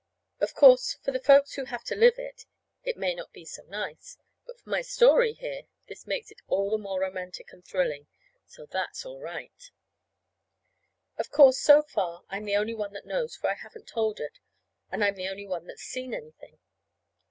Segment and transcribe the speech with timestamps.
[0.39, 2.47] Of course, for the folks who have to live it,
[2.83, 6.71] it may not be so nice; but for my story here this makes it all
[6.71, 8.07] the more romantic and thrilling.
[8.47, 9.69] So that's all right.
[11.19, 14.39] Of course, so far, I'm the only one that knows, for I haven't told it,
[14.91, 16.57] and I'm the only one that's seen anything.